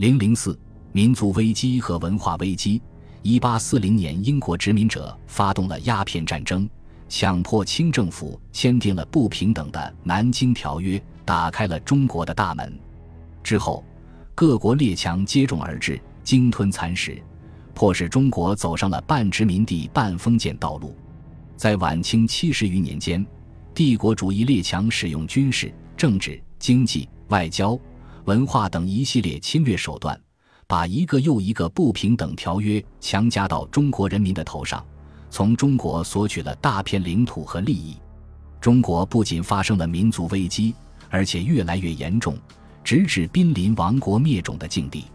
[0.00, 0.58] 零零四
[0.92, 2.80] 民族危机和文化危机。
[3.20, 6.66] 一八四零年，英国殖民者发动了鸦片战争，
[7.06, 12.72] 强迫清政府签订了不平等的《南京条约》，打开了中国的大门。
[13.42, 13.84] 之后，
[14.34, 17.22] 各国列强接踵而至，鲸吞蚕食，
[17.74, 20.96] 迫使中国走上了半殖民地半封建道路。
[21.58, 23.22] 在晚清七十余年间，
[23.74, 27.78] 帝国主义列强使用军事、政治、经济、外交、
[28.30, 30.16] 文化等一系列侵略手段。
[30.68, 34.86] 把一个又一个不平等条约强加到中国人民的头上，
[35.30, 37.96] 从中国索取了大片领土和利益。
[38.60, 40.72] 中国不仅发生了民族危机，
[41.08, 42.38] 而且越来越严重，
[42.84, 45.06] 直至濒临亡国灭种的境地。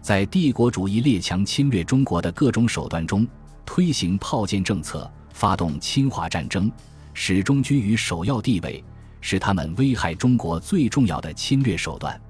[0.00, 3.26] 在帝国主义列强侵略中国的各种手段中，
[3.66, 6.70] 推行炮舰政策、发动侵华战争，
[7.12, 8.84] 始终居于首要地位，
[9.20, 12.20] 是他们危害中国最重要的侵略手段。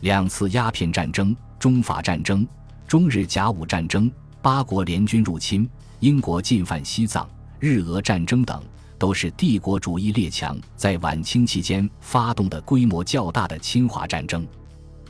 [0.00, 1.34] 两次鸦片战争。
[1.58, 2.48] 中法战争、
[2.88, 8.64] 中日甲午战争、八国联军入侵、英国进犯西藏、日俄战争等，
[8.98, 14.48] 都是帝国主义列强在晚清期间发动的规模较大的侵华战争。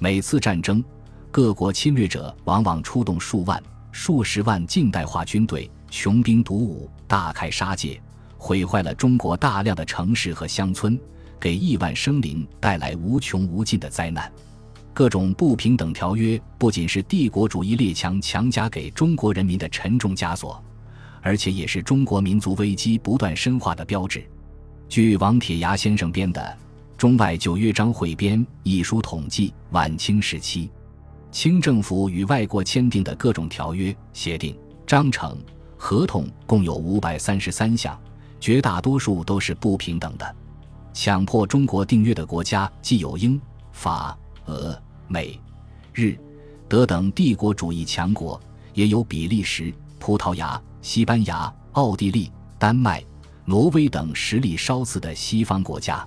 [0.01, 0.83] 每次战争，
[1.31, 8.03] 各国侵略者往往出动数万、数十万近代化军队，穷兵黩武，大开杀戒，
[8.37, 10.99] 毁坏了中国大量的城市和乡村，
[11.39, 14.29] 给亿万生灵带来无穷无尽的灾难。
[14.93, 20.63] 各种不平等条约不仅是帝国主义列强强加给中国人民的沉重枷锁，
[21.23, 24.23] 而且也是中国民族危机不断深化的标志。
[24.89, 26.41] 据王铁牙先生编的
[26.99, 30.69] 《中外九约章汇编》一书统计，晚清时期，
[31.31, 34.55] 清政府与外国签订的各种条约、协定、
[34.87, 35.39] 章程、
[35.79, 37.99] 合同共有五百三十三项，
[38.41, 40.37] 绝大多数都是不平等的。
[40.93, 43.41] 强迫中国订约的国家既有英、
[43.73, 44.19] 法。
[44.47, 44.77] 俄、
[45.09, 45.39] 美、
[45.93, 46.17] 日、
[46.69, 48.41] 德等帝国主义强国，
[48.75, 53.05] 也有比利时、葡萄牙、西班牙、奥地利、丹麦、
[53.45, 56.07] 挪威等实力稍次的西方国家。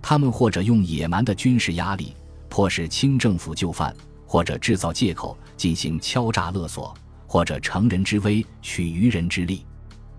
[0.00, 2.14] 他们或者用野蛮的军事压力
[2.48, 3.94] 迫使清政府就范，
[4.24, 6.94] 或者制造借口进行敲诈勒索，
[7.26, 9.66] 或者乘人之危取渔人之利。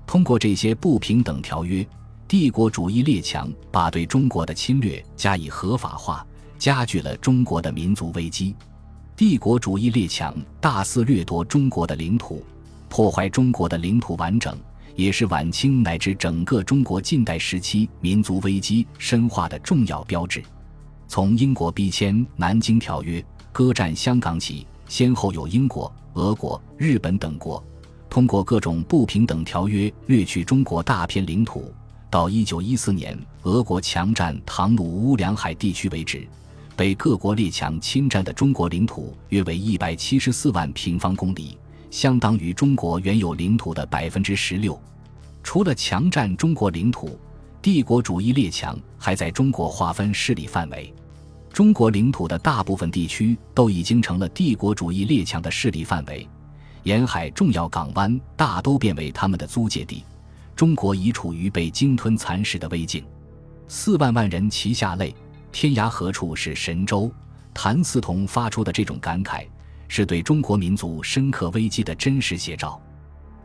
[0.05, 1.87] 通过这些不平等条约，
[2.27, 6.25] 帝国主义列强把对中国的侵略加以合法化。
[6.57, 8.55] 加剧了中国的民族危机，
[9.15, 12.43] 帝国主义列强大肆掠夺中国的领土，
[12.89, 14.57] 破坏中国的领土完整，
[14.95, 20.43] 也是晚清乃至整个中国近代时期民族危机深化的重要标志。
[21.07, 27.63] 从英国逼签《南京条约》、割占香港起，先后有英国、俄国、日本等国
[28.09, 31.71] 通过各种不平等条约掠取中国大片领土，
[32.09, 36.27] 到一九一四年俄国强占唐努乌梁海地区为止。
[36.77, 41.57] 被各国列强侵占的中国领土约为一百七十四万平方公里，
[41.89, 44.79] 相当于中国原有领土的百分之十六。
[45.41, 47.19] 除了强占中国领土，
[47.63, 50.93] 帝国主义列强还在中国划分势力范围。
[51.51, 56.29] 中国领土的大部分地区都已经成了帝国主义列强的势力范围，
[56.83, 60.03] 沿海重要港湾大都变为他们的租界地。
[60.55, 63.03] 中国已处于被鲸吞蚕食的危境。
[63.67, 65.15] 四万万人齐下泪。
[65.59, 67.11] 天涯何处是神州？
[67.51, 69.43] 谭嗣同发出的这种感慨，
[69.87, 72.79] 是对中国民族深刻危机的真实写照。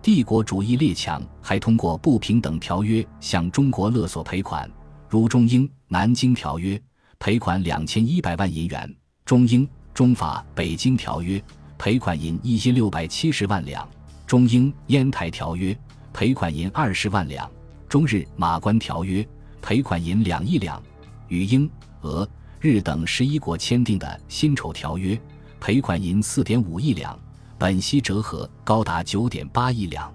[0.03, 4.71] 帝国主义列强还通过不平等条约向中国勒索赔款，
[5.09, 6.77] 如中英《南京条约》
[7.19, 8.95] 赔款两千一百万银元，
[9.25, 11.39] 中英中法《北京条约》
[11.79, 13.89] 赔款银一千六百七十万两，
[14.27, 15.73] 中英《烟台条约》
[16.13, 17.51] 赔款银二十万两，
[17.89, 19.23] 中日《马关条约》
[19.63, 20.83] 赔款银两亿两，
[21.29, 21.71] 与英。
[22.03, 22.29] 俄、
[22.61, 25.21] 日等十一国签订的辛丑条约，
[25.59, 27.19] 赔款银四点五亿两，
[27.59, 30.13] 本息折合高达九点八亿两。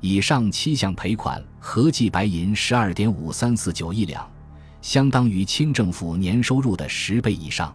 [0.00, 4.28] 以上七项赔款合计白银十二点五三四九亿两，
[4.80, 7.74] 相当于清政府年收入的十倍以上。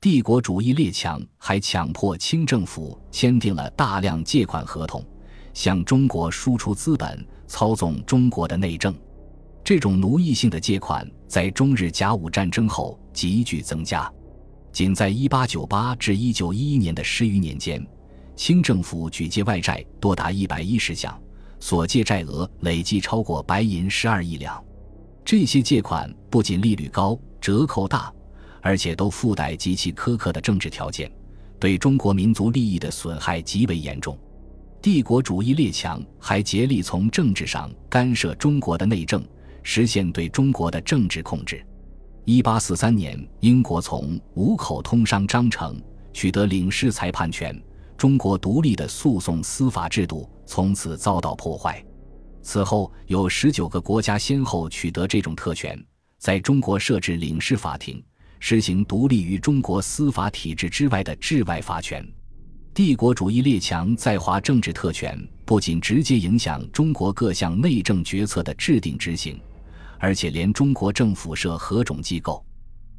[0.00, 5.04] 帝国主义列强还强迫清政府签订了大量借款合同，
[5.52, 8.94] 向中国输出资本，操纵中国的内政。
[9.68, 14.10] 这种奴役性的借款在中日甲午战争后急剧增加，
[14.72, 17.86] 仅在1898至1911年的十余年间，
[18.34, 21.20] 清政府举借外债多达110项，
[21.60, 24.58] 所借债额累计超过白银12亿两。
[25.22, 28.10] 这些借款不仅利率高、折扣大，
[28.62, 31.12] 而且都附带极其苛刻的政治条件，
[31.60, 34.18] 对中国民族利益的损害极为严重。
[34.80, 39.22] 帝国主义列强还竭力从政治上干涉中国的内政。
[39.62, 41.64] 实现对中国的政治控制。
[42.24, 45.80] 一八四三年，英国从五口通商章程
[46.12, 47.58] 取得领事裁判权，
[47.96, 51.82] 中国独立的诉讼司法制度从此遭到破坏。
[52.42, 55.82] 此后，有十九个国家先后取得这种特权，
[56.18, 58.02] 在中国设置领事法庭，
[58.40, 62.06] 实行独立于中国司法体制之外的治外法权。
[62.74, 69.40] 帝国主义列强在华政治特权不仅直接影响中国各项内政决策的制定执行，
[69.98, 72.44] 而且连中国政府设何种机构、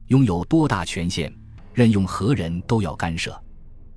[0.08, 1.34] 拥有多大权限、
[1.74, 3.40] 任用何人都要干涉。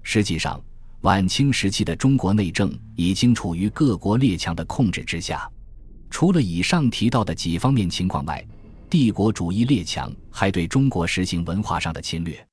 [0.02, 0.60] 实际上，
[1.02, 5.50] 晚清时期的中国内政已经处于各国列强的控制之下。
[6.10, 8.46] 除了以上提到的几方面情况外，
[8.88, 12.46] 帝国主义列强还对中国实行文化上的侵略。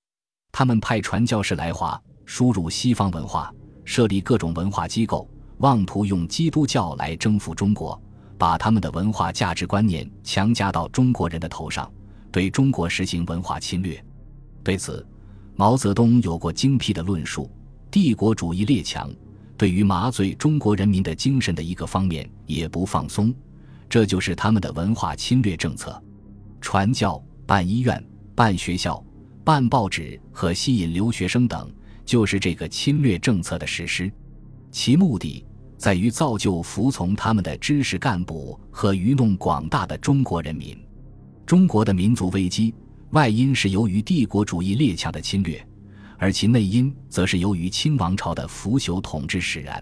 [0.51, 2.01] 他们派传教士来华。
[2.31, 3.51] 输入西方文化，
[3.83, 7.99] 设立各种文化机构，妄图用基督教来征服中国，
[8.39, 11.91] 把他们的文化价值观念强加到中国人的头上，
[12.31, 14.03] 对中国实行文化侵略。
[14.63, 15.05] 对此，
[15.55, 17.51] 毛泽东有过精辟的论述。
[17.91, 19.11] 帝国主义列强
[19.57, 23.33] 对于麻醉中国人民的精神的一个方面也不放松，
[23.89, 26.01] 这就是他们的文化侵略政策：
[26.61, 28.01] 传教、办医院、
[28.35, 29.03] 办学校、
[29.43, 31.69] 办报纸和吸引留学生等。
[32.05, 34.11] 就是这个侵略政策的实施，
[34.71, 35.45] 其目的
[35.79, 40.77] 在于造就服从他们的知识干部和愚弄广大的中国人民。
[41.45, 42.75] 中国的民族危机
[43.11, 45.65] 外因是由于帝国主义列强的侵略，
[46.17, 49.81] 而其内因则是由于清王朝的腐朽统治使然。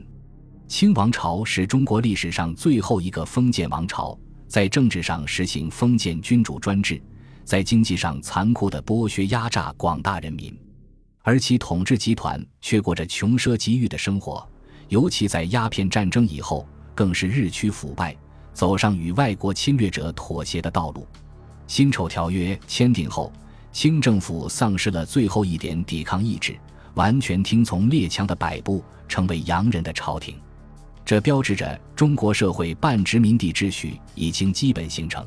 [0.67, 4.15] 清王朝是中国历史上最后一个封建王朝，
[4.47, 7.01] 在政治上实行封建君主专制，
[7.43, 10.55] 在经济上残酷地剥削压榨广大人民。
[11.23, 14.47] 而其统治集团却过着穷奢极欲的生活，
[14.89, 18.15] 尤其在鸦片战争以后，更是日趋腐败，
[18.53, 21.07] 走上与外国侵略者妥协的道路。
[21.67, 23.31] 辛丑条约签订后，
[23.71, 26.57] 清政府丧失了最后一点抵抗意志，
[26.93, 30.35] 完全听从列强的摆布，成为洋人的朝廷。
[31.03, 35.25] 这标志着中国社会半殖民地秩序已经基本形成。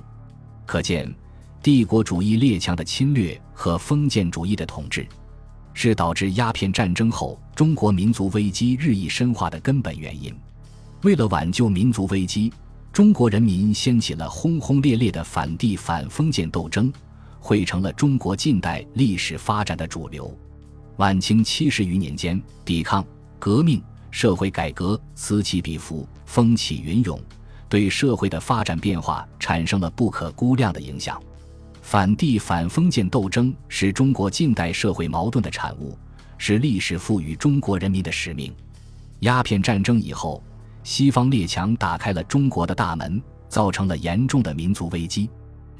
[0.66, 1.14] 可见，
[1.62, 5.06] 帝国主义列强的侵略和封建主义的统治。
[5.74, 10.34] 是导致鸦片战争后中国民族危机日益深化的根本原因。
[11.02, 12.52] 为了挽救民族危机，
[12.92, 16.92] 中国人民掀起了轰轰烈烈的反帝反封建斗争，
[17.38, 20.36] 汇成了中国近代历史发展的主流。
[20.96, 23.02] 晚清七十余年间，抵抗、
[23.38, 27.18] 革命、社会改革此起彼伏，风起云涌，
[27.68, 31.18] 对社会的发展变化产生了不可估量的影响。
[31.90, 35.98] 反帝反封建斗争是中国近代社会矛盾的产物，
[36.38, 38.54] 是历史赋予中国人民的使命。
[39.22, 40.40] 鸦片战争以后，
[40.84, 45.28] 西方列强打开了中国的大门，造成了严重的民族危机。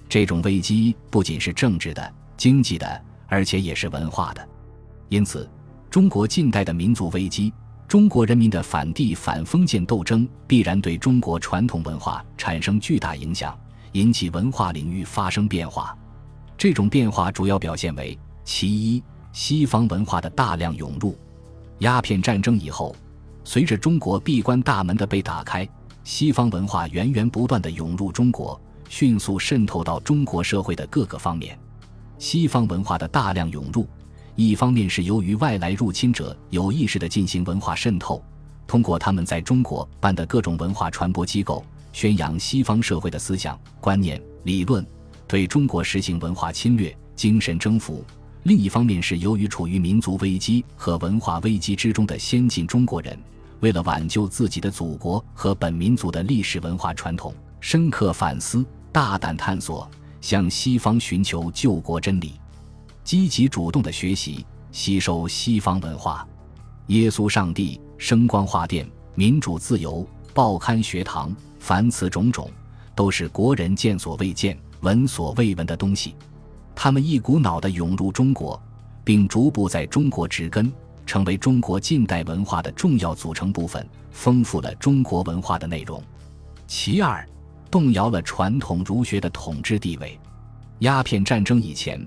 [0.09, 4.49] 这种危机不仅是政治的、经济的，而且也是文化的。
[5.11, 5.49] 因此，
[5.89, 7.53] 中国近代的民族危机，
[7.87, 13.57] 中国人民的反帝反封建斗争，必然对中国传统文化产生巨大影响，
[13.93, 15.97] 引起文化领域发生变化。
[16.61, 19.03] 这种变化主要表现为：其一，
[19.33, 21.17] 西方文化的大量涌入。
[21.79, 22.95] 鸦片战争以后，
[23.45, 25.67] 随着中国闭关大门的被打开，
[26.05, 28.61] 西方文化源源不断的涌入中国，
[28.91, 31.59] 迅速渗透到中国社会的各个方面。
[32.19, 33.89] 西方文化的大量涌入，
[34.37, 38.23] 一方面是由于外来入侵者有意识的进行文化渗透，
[38.67, 41.65] 通过他们在中国办的各种文化传播机构，
[41.95, 44.87] 宣扬西方社会的思想观念、理论。
[45.31, 48.05] 对中国实行文化侵略、精神征服；
[48.43, 53.17] 另一方面是由于处于民族危机和文化危机之中的先进中国人，
[53.61, 59.89] 为了挽救自己的祖国和本民族的历史文化传统，深刻反思、大胆探索，
[60.21, 62.33] 向西方寻求救国真理，
[63.05, 66.27] 积极主动的学习、吸收西方文化。
[66.89, 68.85] 耶稣、上帝、声光画电、
[69.15, 72.51] 民主自由、报刊学堂，凡此种种，
[72.97, 74.59] 都是国人见所未见。
[74.81, 76.15] 闻所未闻的东西，
[76.75, 78.61] 他们一股脑地涌入中国，
[79.05, 80.73] 并逐步在中国植根，
[81.05, 86.03] 成为中国近代文化的重要组成部分，丰富了中国文化的内容。
[86.67, 87.27] 其二，
[87.71, 90.19] 动摇了传统儒学的统治地位。
[90.81, 92.05] 鸦片战争以前，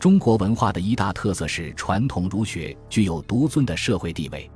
[0.00, 4.50] 中国文化的一大特色是传统儒学具有独尊的社会地位。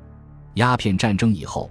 [0.54, 1.70] 鸦片战争以后，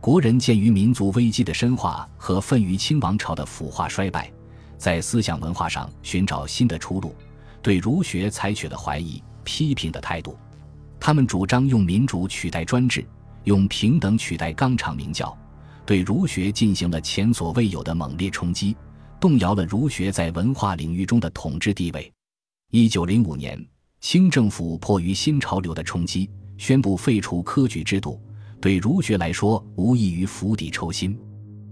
[0.00, 4.30] 国人鉴于民族危机的深化和愤于清王朝的腐化衰败。
[4.80, 7.14] 在思想文化上寻找新的出路，
[7.60, 10.38] 对儒学采取了怀疑、批评的态度。
[10.98, 13.06] 他们主张用民主取代专制，
[13.44, 15.36] 用平等取代纲常名教，
[15.84, 18.74] 对儒学进行了前所未有的猛烈冲击，
[19.20, 22.10] 动摇了儒学在文化领域中的统治地位。
[22.70, 23.62] 一九零五年，
[24.00, 28.18] 清政府迫于新潮流的冲击，宣布废除科举制度，
[28.62, 31.18] 对儒学来说无异于釜底抽薪。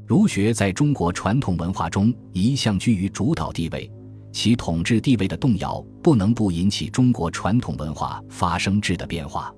[0.09, 3.93] 儒学在中国传统文化中一向居于主导地位，
[4.33, 9.53] 其统治地位的动摇不能不引起中国传统文化发生质的变化。